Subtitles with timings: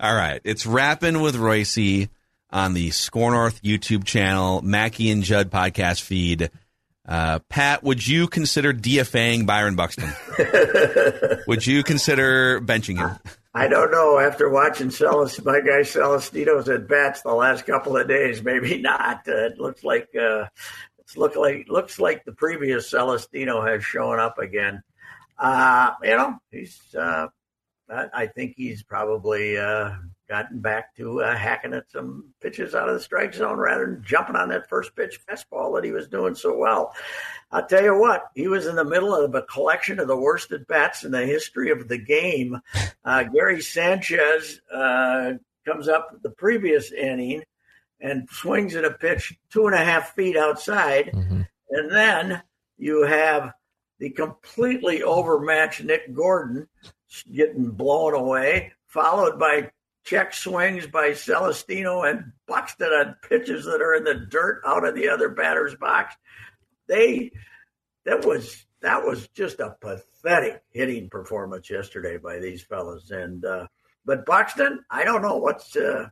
[0.00, 2.08] All right, it's rapping with Reusse
[2.50, 6.50] on the Score North YouTube channel, Mackie and Judd podcast feed.
[7.06, 10.10] Uh, Pat, would you consider DFAing Byron Buxton?
[11.46, 13.18] would you consider benching him?
[13.52, 14.18] I don't know.
[14.18, 19.28] After watching Celis, my guy Celestino's at bats the last couple of days, maybe not.
[19.28, 20.46] Uh, it looks like uh,
[20.98, 24.82] it's look like looks like the previous Celestino has shown up again.
[25.38, 26.80] Uh, you know, he's.
[27.90, 29.90] I think he's probably uh,
[30.28, 34.02] gotten back to uh, hacking at some pitches out of the strike zone rather than
[34.02, 36.94] jumping on that first pitch fastball that he was doing so well.
[37.52, 40.50] I'll tell you what, he was in the middle of a collection of the worst
[40.52, 42.58] at bats in the history of the game.
[43.04, 45.32] Uh, Gary Sanchez uh,
[45.66, 47.42] comes up the previous inning
[48.00, 51.10] and swings at a pitch two and a half feet outside.
[51.70, 52.42] And then
[52.76, 53.52] you have
[53.98, 56.66] the completely overmatched Nick Gordon
[57.22, 59.70] getting blown away, followed by
[60.04, 64.94] check swings by Celestino and Buxton on pitches that are in the dirt out of
[64.94, 66.14] the other batter's box.
[66.86, 67.32] They
[68.04, 73.10] that was that was just a pathetic hitting performance yesterday by these fellas.
[73.10, 73.66] And uh,
[74.04, 75.74] but Buxton, I don't know what's.
[75.74, 76.08] Uh,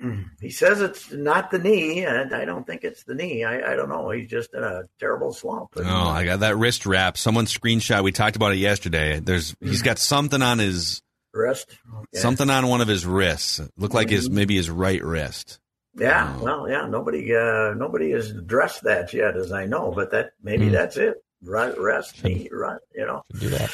[0.40, 3.44] he says it's not the knee, and I don't think it's the knee.
[3.44, 4.10] I, I don't know.
[4.10, 5.70] He's just in a terrible slump.
[5.76, 7.16] Oh, I got that wrist wrap.
[7.16, 8.02] Someone screenshot.
[8.04, 9.20] We talked about it yesterday.
[9.20, 11.02] There's he's got something on his
[11.34, 11.76] wrist.
[11.92, 12.18] Okay.
[12.20, 13.60] something on one of his wrists.
[13.76, 15.58] Looked like his maybe his right wrist.
[15.96, 16.86] Yeah, well, yeah.
[16.86, 19.90] Nobody, uh, nobody has addressed that yet, as I know.
[19.90, 20.72] But that maybe Hmm.
[20.72, 21.16] that's it.
[21.42, 22.80] Right, rest, knee, right.
[22.94, 23.70] You know, Do that.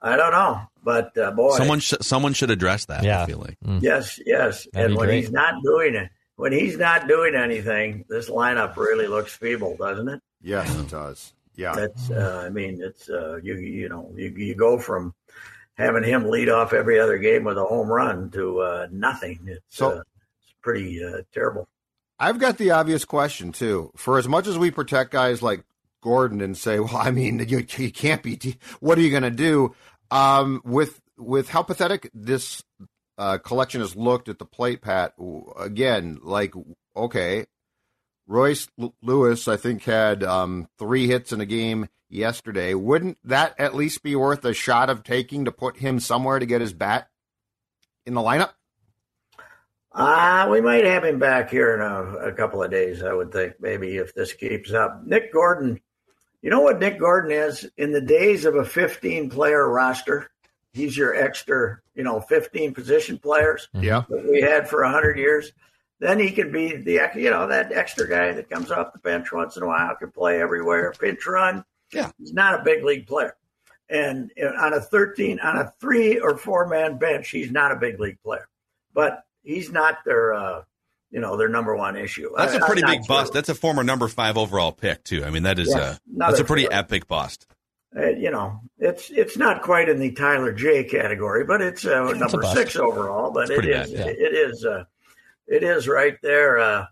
[0.00, 3.02] I don't know, but uh, boy, Someone sh- someone should address that.
[3.04, 3.22] Yeah.
[3.22, 3.56] I feel like.
[3.64, 3.82] Mm.
[3.82, 4.66] yes, yes.
[4.72, 5.20] That'd and when great.
[5.20, 10.08] he's not doing it, when he's not doing anything, this lineup really looks feeble, doesn't
[10.08, 10.20] it?
[10.40, 11.32] Yes, it does.
[11.56, 11.72] Yeah.
[11.74, 15.14] That's, uh, I mean, it's uh, you, you know, you, you go from
[15.74, 19.40] having him lead off every other game with a home run to uh, nothing.
[19.46, 20.02] It's, So- uh,
[20.42, 21.66] it's pretty uh, terrible.
[22.20, 23.92] I've got the obvious question too.
[23.96, 25.62] For as much as we protect guys like
[26.00, 28.56] Gordon and say, well, I mean, you, you can't be.
[28.80, 29.74] What are you going to do
[30.10, 32.62] um, with with how pathetic this
[33.16, 34.82] uh, collection has looked at the plate?
[34.82, 35.14] Pat,
[35.58, 36.54] again, like
[36.96, 37.46] okay,
[38.26, 38.68] Royce
[39.02, 42.74] Lewis, I think had um, three hits in a game yesterday.
[42.74, 46.46] Wouldn't that at least be worth a shot of taking to put him somewhere to
[46.46, 47.08] get his bat
[48.06, 48.50] in the lineup?
[49.92, 53.32] Uh, we might have him back here in a, a couple of days, I would
[53.32, 55.04] think, maybe if this keeps up.
[55.04, 55.80] Nick Gordon,
[56.42, 57.68] you know what Nick Gordon is?
[57.76, 60.30] In the days of a 15 player roster,
[60.72, 64.04] he's your extra, you know, 15 position players Yeah.
[64.08, 65.52] that we had for 100 years.
[66.00, 69.32] Then he could be the, you know, that extra guy that comes off the bench
[69.32, 71.64] once in a while, can play everywhere, pinch run.
[71.92, 72.10] Yeah.
[72.18, 73.34] He's not a big league player.
[73.90, 77.76] And uh, on a 13, on a three or four man bench, he's not a
[77.76, 78.48] big league player.
[78.94, 80.62] But he's not their, uh,
[81.10, 82.30] you know, their number one issue.
[82.36, 83.26] That's a pretty I'm big not bust.
[83.28, 83.34] sure.
[83.34, 85.24] That's a former number five overall pick too.
[85.24, 86.78] I mean, that is Yes, a that's a a pretty fair.
[86.78, 87.46] epic bust.
[87.96, 92.12] Uh, you know, it's it's not quite in the Tyler Jay category, but it's uh,
[92.12, 92.56] number bust.
[92.56, 93.30] six overall.
[93.30, 94.12] But it pretty is bad, yeah.
[94.12, 94.84] it is uh,
[95.46, 96.58] it is right there.
[96.58, 96.84] Uh,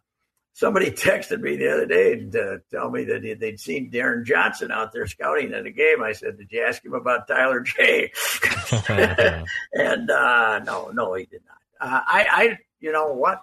[0.55, 4.95] somebody texted me the other day to tell me that they'd seen Deron Johnson out
[4.95, 6.03] there scouting in a game.
[6.03, 8.11] I said, "Did you ask him about Tyler Jay?"
[8.89, 11.57] and uh, no, no, he did not.
[11.79, 13.43] Uh, I, I, you know what?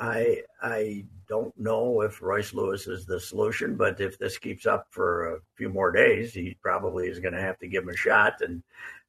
[0.00, 4.86] I, I don't know if Royce Lewis is the solution, but if this keeps up
[4.90, 7.96] for a few more days, he probably is going to have to give him a
[7.96, 8.40] shot.
[8.40, 8.62] And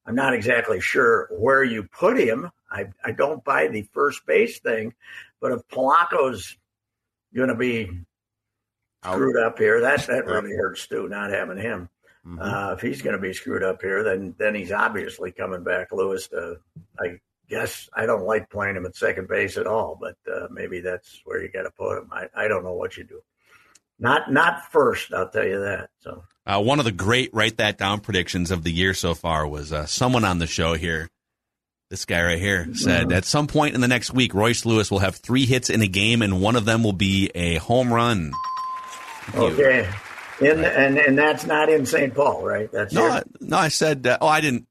[0.05, 2.51] I'm not exactly sure where you put him.
[2.69, 4.93] I, I don't buy the first base thing,
[5.39, 6.57] but if Polanco's
[7.33, 7.89] going to be
[9.03, 9.13] Out.
[9.13, 11.07] screwed up here, that that really hurts too.
[11.07, 11.89] Not having him.
[12.27, 12.39] Mhm.
[12.39, 15.91] Uh, if he's going to be screwed up here, then then he's obviously coming back.
[15.91, 16.57] Lewis, to,
[16.99, 17.19] I
[17.51, 21.21] guess I don't like playing him at second base at all, but uh, maybe that's
[21.25, 22.09] where you got to put him.
[22.11, 23.21] I, I don't know what you do.
[23.99, 25.89] Not not first, I'll tell you that.
[25.99, 29.47] So uh, one of the great write that down predictions of the year so far
[29.47, 31.09] was uh, someone on the show here.
[31.91, 33.17] This guy right here said mm-hmm.
[33.17, 35.87] at some point in the next week, Royce Lewis will have three hits in a
[35.87, 38.31] game, and one of them will be a home run.
[39.35, 39.87] Okay,
[40.39, 42.15] in, and and that's not in St.
[42.15, 42.71] Paul, right?
[42.71, 43.57] That's no, I, no.
[43.57, 44.67] I said, uh, oh, I didn't.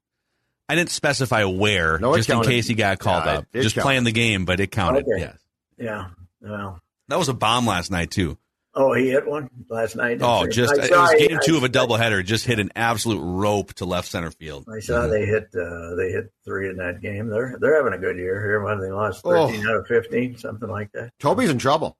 [0.71, 3.47] I didn't specify where, no, just in case he got called yeah, up.
[3.51, 3.83] Just counted.
[3.83, 5.03] playing the game, but it counted.
[5.03, 5.19] Okay.
[5.19, 5.37] Yes.
[5.77, 6.05] Yeah.
[6.39, 6.79] Well,
[7.09, 8.37] that was a bomb last night too.
[8.73, 10.19] Oh, he hit one last night.
[10.21, 12.23] Oh, just it was game two I, of a doubleheader.
[12.23, 14.65] Just hit an absolute rope to left center field.
[14.73, 15.11] I saw mm-hmm.
[15.11, 17.27] they hit uh, they hit three in that game.
[17.27, 18.63] They're they're having a good year here.
[18.63, 19.71] When they lost thirteen oh.
[19.71, 21.11] out of fifteen, something like that.
[21.19, 21.97] Toby's in trouble.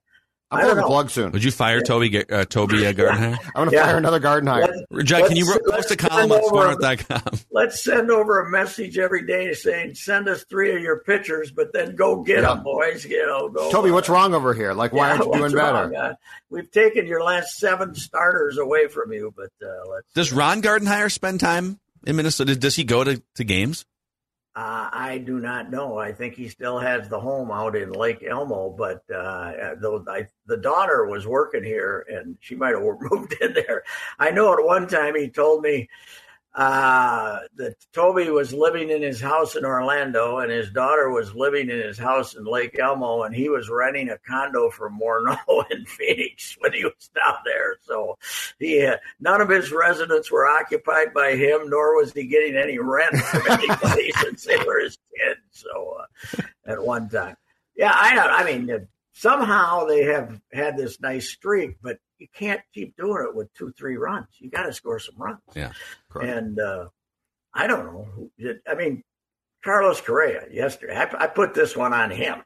[0.52, 1.32] I'm going to plug soon.
[1.32, 1.84] Would you fire yeah.
[1.84, 3.38] Toby uh, Toby uh, Gardenhire?
[3.46, 3.86] I'm going to yeah.
[3.86, 5.04] fire another Gardenhire.
[5.04, 7.40] Jack, can you post a column on ScoreNorth.com?
[7.52, 11.72] Let's send over a message every day saying, "Send us three of your pitchers, but
[11.72, 12.56] then go get yeah.
[12.56, 13.72] them, boys." You know, go.
[13.72, 14.74] Toby, what's wrong over here?
[14.74, 15.96] Like, why aren't you doing better?
[15.96, 16.14] Uh,
[16.50, 20.08] we've taken your last seven starters away from you, but uh, let's.
[20.14, 22.58] Does Ron Gardenhire spend time in Minnesota?
[22.58, 23.86] Does he go to, to games?
[24.54, 25.98] Uh, I do not know.
[25.98, 30.28] I think he still has the home out in Lake Elmo, but uh, though I,
[30.46, 32.82] the daughter was working here and she might have
[33.12, 33.84] moved in there.
[34.20, 35.88] I know at one time he told me
[36.54, 41.70] uh, that Toby was living in his house in Orlando and his daughter was living
[41.70, 45.86] in his house in Lake Elmo and he was renting a condo for Morneau in
[45.86, 47.78] Phoenix when he was down there.
[47.84, 48.18] So
[48.60, 52.78] he had, none of his residents were occupied by him, nor was he getting any
[52.80, 55.40] rent from anybody since they were his kids.
[55.52, 57.38] So uh, at one time,
[57.76, 62.62] yeah, I know I mean, somehow they have had this nice streak, but you can't
[62.72, 64.28] keep doing it with two, three runs.
[64.38, 65.40] You got to score some runs.
[65.56, 65.72] Yeah.
[66.10, 66.38] Correct.
[66.38, 66.90] And uh,
[67.52, 68.30] I don't know.
[68.68, 69.04] I mean,
[69.64, 72.44] Carlos Correa yesterday, I, I put this one on him.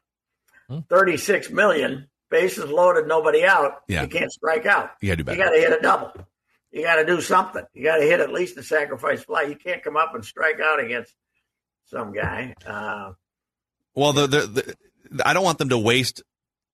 [0.69, 0.79] Hmm.
[0.89, 3.81] 36 million, bases loaded, nobody out.
[3.89, 4.03] Yeah.
[4.03, 4.91] You can't strike out.
[5.01, 5.37] You got to do better.
[5.37, 6.13] You got to hit a double.
[6.71, 7.63] You got to do something.
[7.73, 9.43] You got to hit at least a sacrifice fly.
[9.43, 11.13] You can't come up and strike out against
[11.87, 12.55] some guy.
[12.65, 13.11] Uh,
[13.93, 14.75] well, the, the,
[15.11, 16.23] the I don't want them to waste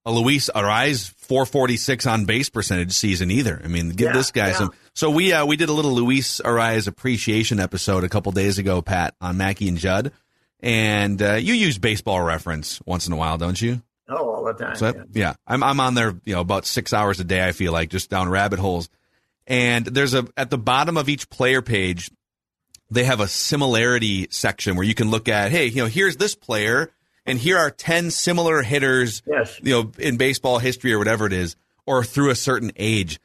[0.06, 3.62] a Luis Arraez 446 on base percentage season either.
[3.64, 4.54] I mean, give yeah, this guy yeah.
[4.54, 4.74] some.
[4.94, 8.82] So we uh, we did a little Luis Arraez appreciation episode a couple days ago,
[8.82, 10.12] Pat, on Mackey and Judd,
[10.60, 13.82] and uh, you use baseball reference once in a while, don't you?
[14.10, 14.76] Oh, all the time.
[14.76, 15.04] So yeah.
[15.14, 17.46] yeah, I'm I'm on there, you know, about six hours a day.
[17.46, 18.90] I feel like just down rabbit holes,
[19.48, 22.12] and there's a at the bottom of each player page,
[22.90, 26.36] they have a similarity section where you can look at, hey, you know, here's this
[26.36, 26.92] player
[27.26, 29.60] and here are 10 similar hitters, yes.
[29.64, 33.20] you know, in baseball history or whatever it is, or through a certain age.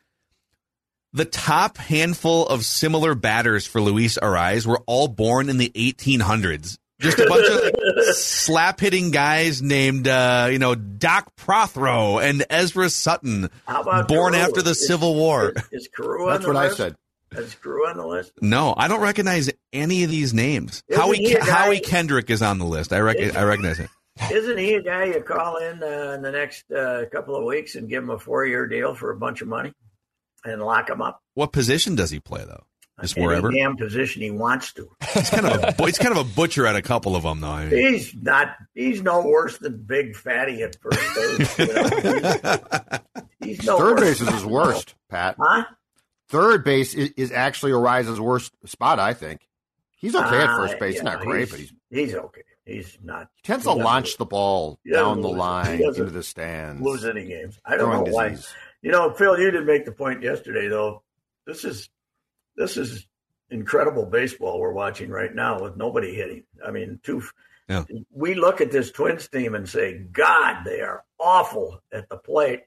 [1.13, 6.79] The top handful of similar batters for Luis Arraez were all born in the 1800s.
[6.99, 12.89] Just a bunch of slap hitting guys named, uh, you know, Doc Prothro and Ezra
[12.89, 14.35] Sutton, born Carew?
[14.37, 15.51] after the Civil War.
[15.51, 16.75] Is, is Carew That's what list?
[16.81, 16.97] I said.
[17.33, 18.33] Is Carew on the list?
[18.41, 20.83] No, I don't recognize any of these names.
[20.89, 22.93] Isn't Howie guy, Howie Kendrick is on the list.
[22.93, 23.91] I, rec- I recognize it.
[24.33, 27.75] Isn't he a guy you call in uh, in the next uh, couple of weeks
[27.75, 29.73] and give him a four year deal for a bunch of money
[30.45, 31.21] and lock him up?
[31.35, 32.65] What position does he play though?
[33.03, 34.89] Just Any wherever damn position he wants to.
[35.13, 37.49] he's kind of a he's kind of a butcher at a couple of them though.
[37.49, 37.93] I mean.
[37.93, 38.57] He's not.
[38.75, 41.59] He's no worse than Big Fatty at first base.
[41.59, 42.61] You know?
[43.43, 45.37] he's, he's no third base is his worst, Pat.
[45.39, 45.65] Huh?
[46.29, 49.47] Third base is, is actually Arraez's worst spot, I think.
[49.97, 50.97] He's okay uh, at first base.
[50.97, 52.43] Yeah, not great, he's, but he's he's okay.
[52.65, 53.29] He's not.
[53.37, 56.83] He tends to launch the ball down the line into the stands.
[56.83, 57.59] Lose any games.
[57.65, 58.15] I don't know disease.
[58.15, 58.37] why.
[58.83, 61.03] You know, Phil, you did make the point yesterday, though.
[61.47, 61.89] This is
[62.57, 63.07] this is
[63.51, 66.43] incredible baseball we're watching right now with nobody hitting.
[66.65, 67.23] I mean, two.
[67.69, 67.85] Yeah.
[68.11, 72.63] We look at this Twins team and say, God, they are awful at the plate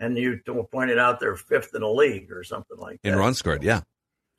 [0.00, 0.40] and you
[0.72, 3.12] pointed out they're fifth in the league or something like that.
[3.12, 3.82] In runs scored, yeah.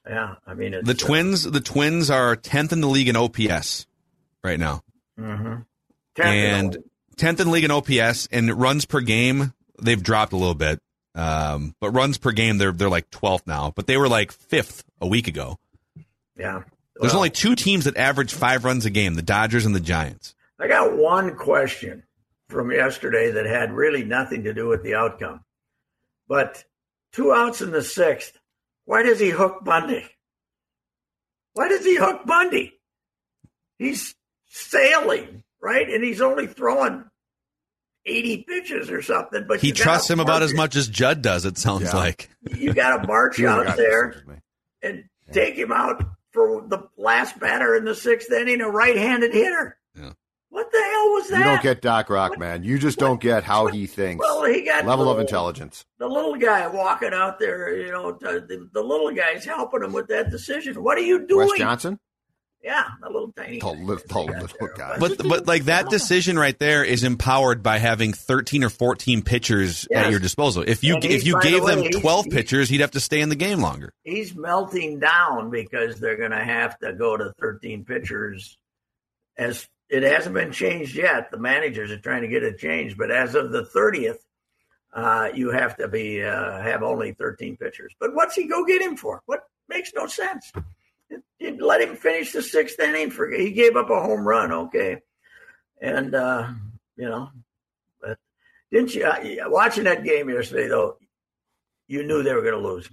[0.07, 1.45] Yeah, I mean the Twins.
[1.45, 3.85] Uh, the Twins are tenth in the league in OPS
[4.43, 4.81] right now,
[5.19, 5.61] mm-hmm.
[6.19, 6.77] and
[7.17, 9.53] tenth in the league in OPS and runs per game.
[9.79, 10.79] They've dropped a little bit,
[11.13, 13.71] um, but runs per game they're they're like twelfth now.
[13.75, 15.59] But they were like fifth a week ago.
[16.35, 16.63] Yeah, well,
[16.99, 20.33] there's only two teams that average five runs a game: the Dodgers and the Giants.
[20.59, 22.01] I got one question
[22.49, 25.41] from yesterday that had really nothing to do with the outcome.
[26.31, 26.63] But
[27.11, 28.39] two outs in the sixth,
[28.85, 30.05] why does he hook Bundy?
[31.55, 32.71] Why does he hook Bundy?
[33.77, 34.15] He's
[34.47, 35.89] sailing, right?
[35.89, 37.03] And he's only throwing
[38.05, 39.43] 80 pitches or something.
[39.45, 41.97] But he trusts him about as much as Judd does, it sounds yeah.
[41.97, 42.29] like.
[42.55, 44.23] You got to march out there
[44.81, 45.33] and yeah.
[45.33, 49.77] take him out for the last batter in the sixth inning, a right handed hitter.
[49.99, 50.13] Yeah.
[50.51, 51.37] What What the hell was that?
[51.39, 52.63] You don't get Doc Rock, man.
[52.63, 54.23] You just don't get how he thinks.
[54.23, 55.85] Well, he got level the, of intelligence.
[55.97, 60.07] The little guy walking out there, you know, the, the little guy's helping him with
[60.09, 60.83] that decision.
[60.83, 61.99] What are you doing, Wes Johnson?
[62.63, 64.97] Yeah, the little tiny the, little, the little guy.
[64.99, 69.87] But but like that decision right there is empowered by having 13 or 14 pitchers
[69.89, 70.05] Yes.
[70.05, 70.63] at your disposal.
[70.67, 72.91] If you And if you by the gave way, them 12 he's- pitchers, he'd have
[72.91, 73.91] to stay in the game longer.
[74.03, 78.57] he's melting down because they're going to have to go to 13 pitchers.
[79.37, 82.97] As it hasn't been changed yet, the managers are trying to get it changed.
[82.97, 84.19] But as of the 30th,
[84.93, 87.93] uh, you have to be uh, have only 13 pitchers.
[87.99, 89.21] But what's he go get him for?
[89.25, 90.51] What makes no sense?
[91.39, 93.11] Let him finish the sixth inning.
[93.11, 95.01] For he gave up a home run, okay,
[95.81, 96.49] and uh,
[96.95, 97.29] you know,
[98.01, 98.17] but
[98.71, 100.97] didn't you uh, watching that game yesterday though?
[101.87, 102.89] You knew they were going to lose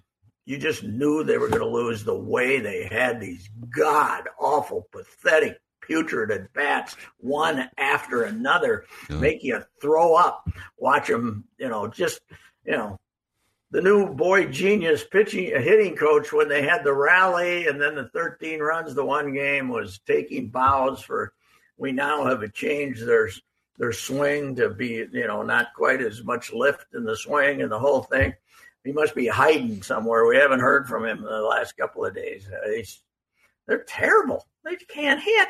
[0.48, 4.88] you just knew they were going to lose the way they had these god awful,
[4.90, 9.16] pathetic, putrid at bats, one after another, Yeah.
[9.16, 10.48] make you throw up.
[10.76, 12.20] Watch them, you know, just
[12.64, 13.00] you know,
[13.70, 18.08] the new boy genius pitching hitting coach when they had the rally and then the
[18.10, 21.32] 13 runs the one game was taking bows for.
[21.78, 23.30] We now have changed their
[23.78, 27.70] their swing to be you know not quite as much lift in the swing and
[27.72, 28.34] the whole thing
[28.84, 30.26] he must be hiding somewhere.
[30.26, 32.48] We haven't heard from him in the last couple of days.
[32.48, 33.02] Uh, he's,
[33.66, 34.46] they're terrible.
[34.64, 35.48] They can't hit.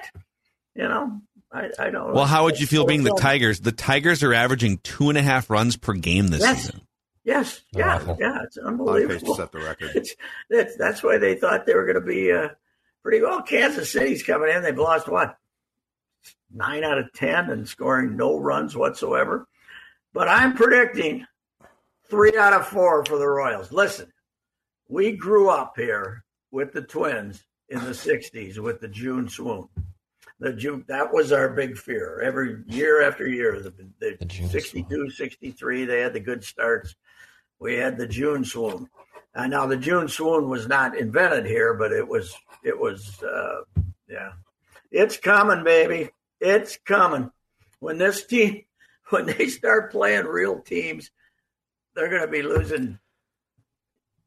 [0.78, 1.20] You know,
[1.52, 2.12] I, I don't.
[2.14, 3.58] Well, how would you feel being the Tigers?
[3.58, 6.62] The Tigers are averaging two and a half runs per game this Yes.
[6.66, 6.82] season.
[7.24, 8.16] Yes, yeah, Awful.
[8.20, 9.34] yeah, it's On to unbelievable.
[9.34, 9.90] set the record.
[9.96, 10.14] It's,
[10.48, 12.50] that's that's why they thought they were going to be uh,
[13.02, 13.42] pretty well.
[13.42, 14.62] Kansas City's coming in.
[14.62, 15.36] They've lost what
[16.54, 19.48] nine out of ten and scoring no runs whatsoever.
[20.12, 21.26] But I'm predicting
[22.08, 23.72] three out of four for the Royals.
[23.72, 24.12] Listen,
[24.88, 29.68] we grew up here with the Twins in the '60s with the June swoon.
[30.40, 32.20] The June that was our big fear.
[32.22, 36.94] Every year after year, the, the, The June 62, 63, they had the good starts.
[37.58, 38.88] We had the June swoon.
[39.34, 43.62] Uh, now the June swoon was not invented here, but it was it was uh,
[44.08, 44.32] yeah,
[44.92, 46.10] it's coming, baby.
[46.40, 47.30] It's coming.
[47.80, 48.62] When this team
[49.10, 51.10] when they start playing real teams,
[51.94, 52.98] they're going to be losing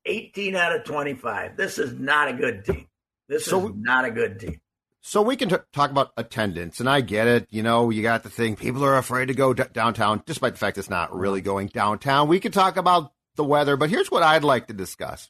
[0.06, 1.56] 18 out of 25.
[1.56, 2.88] This is not a good team.
[3.30, 4.60] This So- is not a good team.
[5.04, 7.48] So we can t- talk about attendance, and I get it.
[7.50, 8.56] You know, you got the thing.
[8.56, 12.28] People are afraid to go d- downtown, despite the fact it's not really going downtown.
[12.28, 15.30] We could talk about the weather, but here's what I'd like to discuss.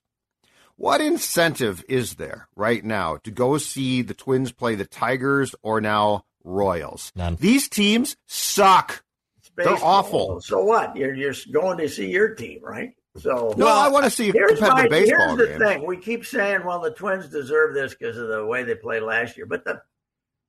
[0.75, 5.79] What incentive is there right now to go see the Twins play the Tigers or
[5.79, 7.11] now Royals?
[7.15, 7.35] None.
[7.35, 9.03] These teams suck.
[9.37, 10.41] It's They're awful.
[10.41, 10.95] So what?
[10.95, 12.93] You're you're going to see your team, right?
[13.17, 15.59] So No, I want to see a here's competitive my, baseball here's the game.
[15.79, 15.85] thing.
[15.87, 19.35] We keep saying, well, the Twins deserve this because of the way they played last
[19.37, 19.81] year, but the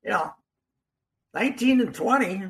[0.05, 0.33] you know,
[1.35, 2.43] 19 and 20,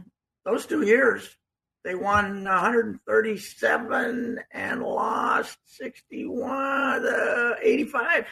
[0.45, 1.37] those two years,
[1.85, 8.26] they won 137 and lost 61, uh, 85.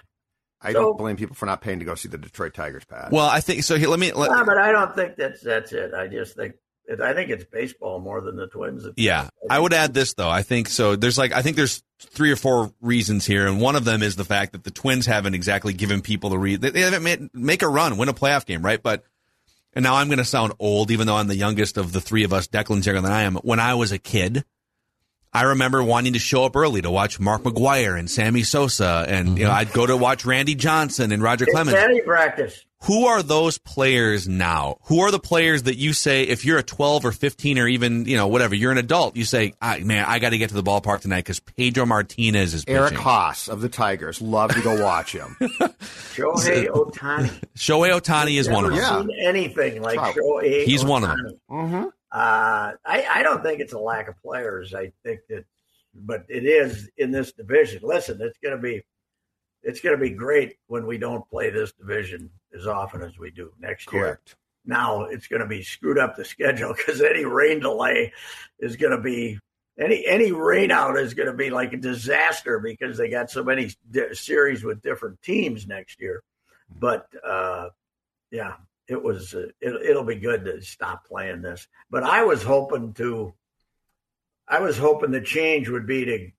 [0.63, 3.11] I So- don't blame people for not paying to go see the Detroit Tigers, Pat.
[3.11, 3.77] Well, I think so.
[3.77, 4.13] Here, let me.
[4.13, 5.95] Let, Ah, but I don't think that's that's it.
[5.95, 6.55] I just think
[7.01, 8.87] I think it's baseball more than the Twins.
[8.97, 10.29] Yeah, I would add this though.
[10.29, 10.97] I think so.
[10.97, 14.17] There's like I think there's three or four reasons here, and one of them is
[14.17, 16.61] the fact that the Twins haven't exactly given people the read.
[16.63, 18.83] They, they haven't made, make a run, win a playoff game, right?
[18.83, 19.05] But
[19.73, 22.25] and now I'm going to sound old, even though I'm the youngest of the three
[22.25, 22.49] of us.
[22.49, 23.37] Declan's younger than I am.
[23.37, 24.45] When I was a kid,
[25.33, 29.39] I remember wanting to show up early to watch Mark McGwire and Sammy Sosa, and
[29.39, 31.75] you know I'd go to watch Randy Johnson and Roger It's Clemens.
[31.77, 32.65] batting practice.
[32.85, 34.79] Who are those players now?
[34.85, 38.07] Who are the players that you say if you're a 12 or 15 or even
[38.07, 40.55] you know whatever you're an adult, you say, ah, man, I got to get to
[40.55, 43.05] the ballpark tonight because Pedro Martinez is Eric pitching.
[43.05, 44.21] Haase of the Tigers.
[44.23, 45.37] Love to go watch him.
[45.41, 47.31] Shohei Ohtani.
[47.55, 48.81] Shohei Ohtani is one of them.
[48.81, 48.99] Yeah.
[49.01, 50.65] Seen anything like Shohei?
[50.65, 50.89] He's Ohtani.
[50.89, 51.33] one of them.
[51.51, 51.85] mm-hmm.
[52.13, 54.75] Uh, I, I don't think it's a lack of players.
[54.75, 55.45] I think that,
[55.95, 57.83] but it is in this division.
[57.85, 58.83] Listen, it's going to be,
[59.63, 63.31] it's going to be great when we don't play this division as often as we
[63.31, 64.03] do next year.
[64.03, 64.37] Correct.
[64.65, 68.13] Now it's going to be screwed up the schedule because any rain delay
[68.59, 69.39] is going to be
[69.79, 73.43] any any rain out is going to be like a disaster because they got so
[73.43, 76.23] many di- series with different teams next year.
[76.79, 77.71] But uh,
[78.31, 78.55] yeah,
[78.91, 81.67] it was uh, it, it'll be good to stop playing this.
[81.91, 83.33] But I was hoping to,
[84.49, 86.31] I was hoping the change would be to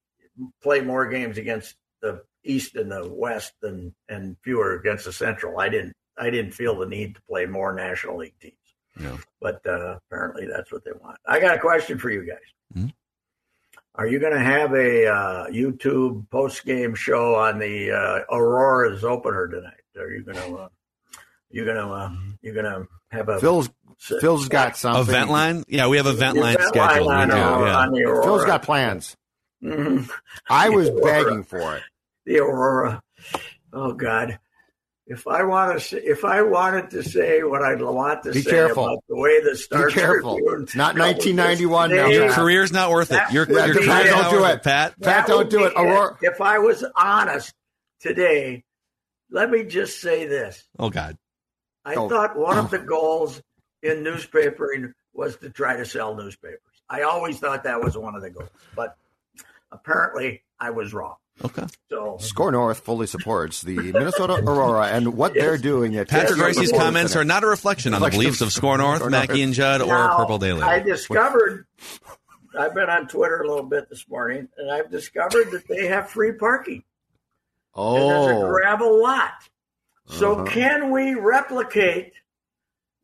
[0.61, 5.59] play more games against the East and the West and and fewer against the Central.
[5.59, 8.55] I didn't I didn't feel the need to play more National League teams.
[8.97, 9.17] No.
[9.39, 11.17] But uh, apparently that's what they want.
[11.25, 12.75] I got a question for you guys.
[12.75, 12.93] Mhm.
[13.95, 19.03] Are you going to have a uh, YouTube post game show on the uh, Aurora's
[19.03, 19.83] opener tonight?
[19.97, 20.69] Are you going to
[21.51, 25.01] you going to uh, you going to have a Phil's Phil's got something.
[25.01, 25.63] A vent line?
[25.67, 27.07] Yeah, we have a vent line vent scheduled.
[27.07, 27.77] line We on, do, uh, yeah.
[27.77, 28.23] on.
[28.23, 29.15] Phil's got plans.
[29.63, 30.09] Mhm.
[30.49, 31.03] I was Aurora.
[31.03, 31.83] begging for it.
[32.25, 33.01] the Aurora.
[33.73, 34.39] Oh God.
[35.07, 38.41] If I want to, say, if I wanted to say what I'd want to Be
[38.41, 38.85] say careful.
[38.85, 40.37] about the way the Star Be careful.
[40.37, 42.35] Tribune It's not 1991 this now, Your Pat.
[42.35, 43.15] career's not worth it.
[43.15, 44.11] That Your, would your be career's it.
[44.11, 44.63] not Don't do worth it.
[44.63, 44.91] Pat.
[44.91, 45.73] Pat, that don't do it.
[45.75, 46.17] Aurora.
[46.21, 47.53] If I was honest
[47.99, 48.63] today,
[49.29, 51.17] let me just say this: Oh God.
[51.85, 52.07] I Oh.
[52.09, 53.41] thought one of the goals
[53.81, 56.59] in newspapering was to try to sell newspapers.
[56.89, 58.95] I always thought that was one of the goals, but
[59.71, 61.15] apparently I was wrong.
[61.43, 61.65] Okay.
[61.89, 66.45] So Score North fully supports the Minnesota Aurora and what they're doing at Patrick Yes,
[66.57, 66.79] Reusse's yes.
[66.79, 69.27] comments are not a reflection on the beliefs of- of Score North, Score North.
[69.29, 70.61] Mackey and Judd, or Purple Daily.
[70.61, 71.65] I discovered,
[72.57, 76.09] I've been on Twitter a little bit this morning, and I've discovered that they have
[76.09, 76.83] free parking.
[77.75, 79.31] And there's a Oh, gravel lot.
[80.11, 80.45] So Uh-huh.
[80.45, 82.13] can we replicate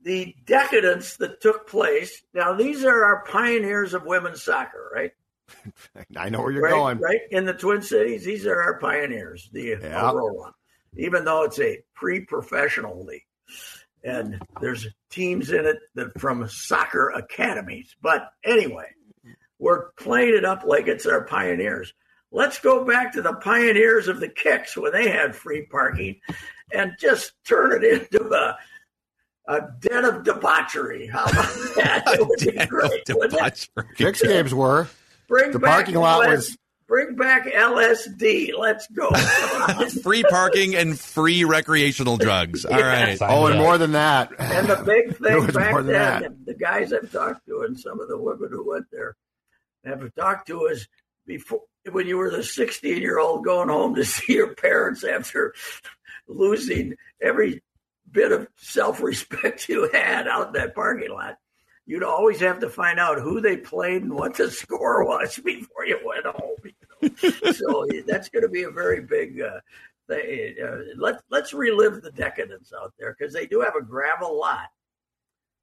[0.01, 2.21] the decadence that took place?
[2.33, 5.11] Now, these are our pioneers of women's soccer, right?
[6.17, 6.97] I know where you're right, going.
[6.99, 8.25] right in the Twin Cities.
[8.25, 10.11] These are our pioneers, the Yeah.
[10.11, 10.53] Aurora,
[10.97, 13.25] even though it's a pre-professional league,
[14.03, 17.95] and there's teams in it that from soccer academies.
[18.01, 18.89] But anyway,
[19.59, 21.93] we're playing it up like it's our pioneers.
[22.31, 26.19] Let's go back to the pioneers of the kicks when they had free parking,
[26.73, 28.57] and just turn it into a
[29.49, 31.07] a den of debauchery.
[31.07, 31.45] How about
[31.77, 32.03] that?
[32.19, 33.03] It would be great.
[33.09, 34.87] wouldn't games were.
[35.29, 36.57] Bring The back parking lot LS was-
[36.87, 38.57] Bring back LSD.
[38.57, 39.09] Let's go.
[40.03, 42.63] free parking and free recreational drugs.
[42.63, 43.17] All right.
[43.21, 44.31] Oh, and more than that.
[44.39, 45.85] and the big thing back then,
[46.21, 46.45] that.
[46.45, 49.17] the guys I've talked to and some of the women who went there
[49.83, 50.87] have talked to us
[51.25, 55.53] before when you were the 16 year old going home to see your parents after
[56.27, 57.61] losing every
[58.11, 61.37] bit of self respect you had out in that parking lot.
[61.85, 65.85] You'd always have to find out who they played and what the score was before
[65.85, 66.57] you went home.
[66.63, 67.51] you know.
[67.51, 69.59] so that's going to be a very big uh,
[70.07, 70.55] thing.
[70.61, 74.67] Uh, let, let's relive the decadence out there because they do have a gravel lot.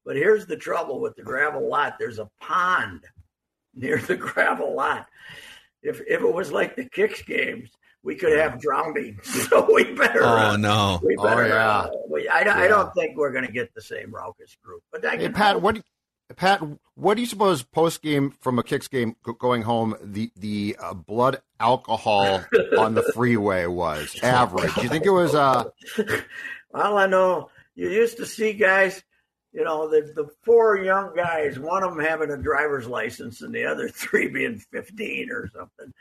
[0.05, 3.05] But here's the trouble with the gravel lot there's a pond
[3.75, 5.09] near the gravel lot.
[5.85, 7.71] If, if it was like the kicks games,
[8.03, 9.21] we could have drowning.
[9.25, 10.23] So we better.
[10.25, 11.01] Oh uh, no.
[11.05, 11.47] we Oh, better.
[11.49, 11.79] yeah.
[11.79, 14.83] uh, we, I, I don't think we're going to get the same raucous group.
[14.91, 15.63] But I Hey, Pat, hope.
[15.63, 15.83] what?
[16.37, 16.63] Pat,
[16.95, 20.95] what do you suppose post game from a kicks game going home the the uh,
[20.95, 22.43] blood alcohol
[22.79, 24.75] on the freeway was average?
[24.75, 25.35] Do you think it was?
[25.35, 25.65] Uh,
[26.75, 29.03] All I know, you used to see guys,
[29.55, 33.55] you know, the, the four young guys, one of them having a driver's license and
[33.55, 35.95] the other three being 15 or something.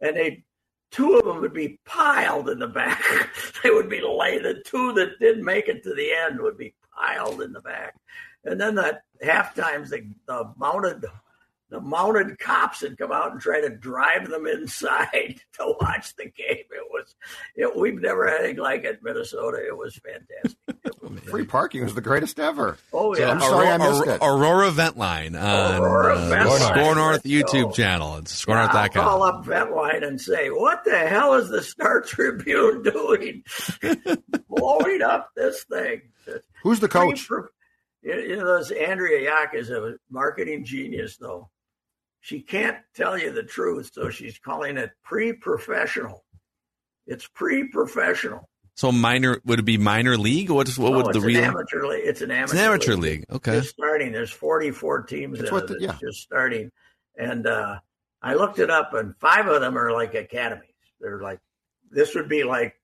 [0.00, 0.44] And they,
[0.90, 3.02] two of them would be piled in the back.
[3.62, 4.44] they would be laid.
[4.44, 7.94] The two that didn't make it to the end would be piled in the back.
[8.44, 11.04] And then the half times the, the mounted
[11.70, 16.24] the mounted cops had come out and try to drive them inside to watch the
[16.24, 16.64] game.
[16.70, 17.14] It was,
[17.56, 19.58] it, we've never had anything like it in Minnesota.
[19.66, 20.58] It was fantastic.
[20.84, 22.76] It was- free parking was the greatest ever.
[22.92, 24.18] oh So yeah, I'm sorry I Aurora, missed it.
[24.22, 27.26] Aurora Vent Line on Aurora uh, Vent the Score North Let's.
[27.52, 28.16] YouTube channel.
[28.16, 33.42] It's I'll call up Ventline and say, "What the hell is the Star Tribune doing,
[34.48, 36.02] blowing up this thing?"
[36.62, 37.28] Who's the coach?
[38.02, 41.50] You you know, this Andrea Yak is a marketing genius, though.
[42.20, 46.24] She can't tell you the truth, so she's calling it pre-professional.
[47.06, 48.48] It's pre-professional.
[48.74, 50.50] So minor would it be minor league?
[50.50, 51.38] What is what No, would the it's real?
[51.38, 52.02] an amateur league.
[52.04, 52.44] It's an amateur.
[52.44, 53.24] It's an amateur league.
[53.30, 53.58] Okay.
[53.60, 54.12] Just starting.
[54.12, 55.96] There's 44 teams It's what the- yeah.
[56.00, 56.70] just starting,
[57.16, 57.80] and uh,
[58.22, 60.64] I looked it up, and five of them are like academies.
[61.00, 61.40] They're like
[61.90, 62.74] this would be like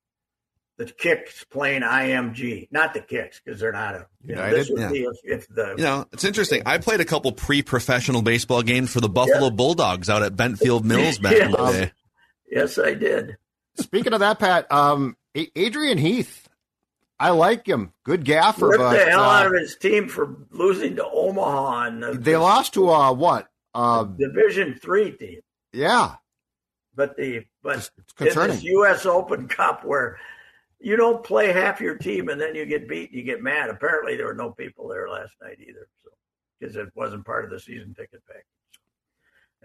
[0.77, 4.07] the kicks playing IMG, not the kicks because they're not a.
[4.23, 4.91] You know, this United?
[4.91, 6.63] would be if, if the You know, it's interesting.
[6.67, 11.19] I played a couple pre-professional baseball games for the Buffalo Bulldogs out at Bentfield Mills
[11.19, 11.93] back in the day.
[12.51, 13.37] yes, I did.
[13.77, 16.49] Speaking of that, Pat, um, Adrian Heath,
[17.19, 17.93] I like him.
[18.05, 21.87] Good gaffer, Ripped but the hell uh, out of his team for losing to Omaha
[21.87, 23.49] and the, they lost to uh, what?
[23.75, 25.41] Uh, Division Three team.
[25.73, 26.15] yeah,
[26.95, 28.57] But the but it's concerning.
[28.57, 29.07] this U.S.
[29.07, 30.19] Open Cup where
[30.85, 33.70] you don't play half your team and then you get beat, and you get mad.
[33.70, 36.11] Apparently, there were no people there last night either, so
[36.61, 38.44] because it wasn't part of the season ticket package.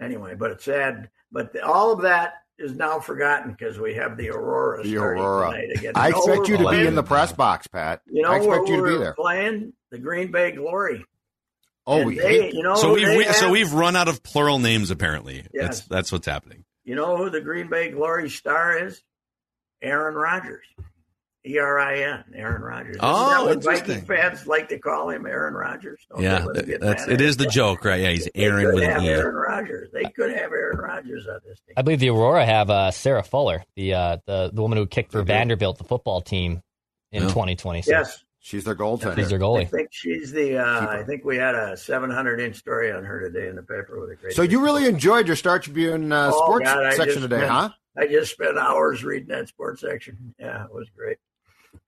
[0.00, 1.10] Anyway, but it's sad.
[1.30, 4.82] But the, all of that is now forgotten because we have the Aurora.
[4.82, 5.50] The Aurora.
[5.50, 5.92] tonight again.
[5.94, 8.00] I expect you to we're be in the press box, Pat.
[8.06, 9.14] You know I expect you to be we're there.
[9.14, 11.04] Playing the Green Bay Glory.
[11.86, 14.22] Oh, And we they, hate you know So we've we, so we've run out of
[14.22, 15.46] plural names apparently.
[15.52, 15.62] Yes.
[15.62, 16.64] That's that's what's happening.
[16.84, 19.02] You know who the Green Bay Glory star is?
[19.82, 20.66] Aaron Rodgers.
[21.46, 22.96] E R I N, Aaron Rodgers.
[23.00, 23.86] Oh, that what interesting.
[24.00, 26.00] Viking fans like to call him Aaron Rodgers.
[26.10, 26.76] Don't Yeah, they?
[26.76, 28.00] That's mad it at is the joke, right?
[28.02, 29.08] Yeah, he's They Aaron could with have an E.
[29.08, 29.88] Aaron Rodgers.
[29.92, 31.74] They could have Aaron Rodgers on this team.
[31.78, 35.12] I believe the Aurora have uh, Sarah Fuller, the uh, the the woman who kicked
[35.12, 36.62] for Vanderbilt, the football team,
[37.10, 37.28] in Yeah.
[37.28, 37.88] 2026.
[37.88, 39.16] Yes, She's their goaltender.
[39.16, 39.62] She's their goalie.
[39.62, 40.58] I think she's the.
[40.58, 43.98] Uh, I think we had a 700 inch story on her today in the paper
[44.00, 44.34] with a great.
[44.34, 47.70] So you really enjoyed your Star Tribune uh, Oh, sports God, section today, spent- huh?
[47.98, 50.34] I just spent hours reading that sports section.
[50.38, 51.16] Yeah, it was great.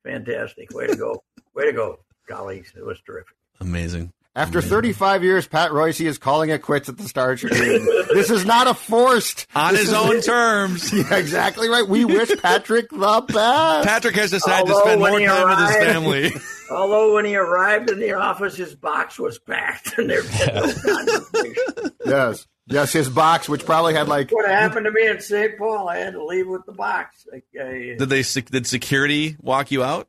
[0.05, 0.73] Fantastic.
[0.73, 1.23] Way to go.
[1.55, 2.73] Way to go, colleagues.
[2.77, 3.35] It was terrific.
[3.61, 4.13] Amazing.
[4.35, 7.85] After 35 years, Pat Reusse is calling it quits at the Star Tribune.
[8.15, 9.47] this is not a forced.
[9.55, 10.91] On his is- own terms.
[11.03, 11.87] Yeah, exactly right.
[11.87, 13.87] We wish Patrick the best.
[13.87, 16.33] Patrick has decided to spend more he time with his family.
[16.71, 21.91] Although when he arrived in the office, his box was packed and there was no
[22.07, 25.57] yes, yes, his box, which probably had like What happened to me in St.
[25.59, 25.89] Paul?
[25.89, 27.27] I had to leave with the box.
[27.31, 30.09] Like, I, Did they did security walk you out?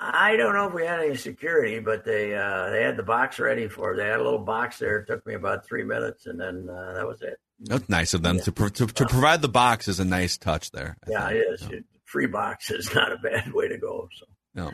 [0.00, 3.40] I don't know if we had any security, but they uh, they had the box
[3.40, 3.96] ready for.
[3.96, 4.98] They had a little box there.
[4.98, 7.36] It took me about three minutes, and then uh, that was it.
[7.60, 10.70] That's nice of them to, pro- to to provide the box is a nice touch
[10.70, 10.96] there.
[11.06, 11.34] I Yeah, think.
[11.40, 11.62] it is.
[11.70, 14.08] It- Free box is not a bad way to go.
[14.18, 14.72] So, No.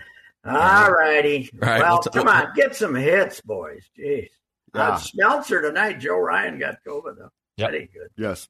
[0.48, 1.50] all righty.
[1.60, 3.82] All right, well, we'll t- come on, get some hits, boys.
[3.98, 4.28] Jeez.
[4.74, 4.88] Yeah.
[4.90, 6.00] Uh, Smeltzer tonight.
[6.00, 7.30] Joe Ryan got COVID though.
[7.56, 7.70] Yep.
[7.70, 8.08] That ain't good.
[8.16, 8.48] yes.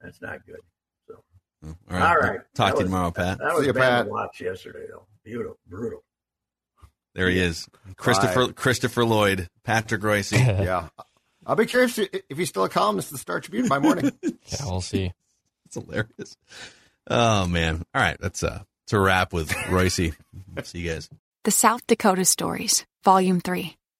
[0.00, 0.56] That's not good.
[1.06, 1.22] So
[1.64, 2.16] All All right.
[2.30, 2.40] right.
[2.54, 3.38] Talk That to you tomorrow, Pat.
[3.38, 4.04] that was See ya, bad Pat.
[4.06, 5.06] to watch yesterday though.
[5.24, 6.02] Beautiful, brutal.
[7.14, 7.68] There he is.
[7.96, 10.32] Christopher Christopher Lloyd, Patrick Reusse.
[10.64, 10.88] Yeah.
[11.44, 14.12] I'll be curious if he's still a columnist at the Star Tribune by morning.
[14.22, 15.12] Yeah, we'll see.
[15.66, 16.36] It's hilarious.
[17.08, 17.82] Oh man.
[17.94, 20.14] All right, that's uh it's a wrap with Reusse.
[20.64, 21.08] See you guys.
[21.44, 23.76] The South Dakota Stories, Volume 3.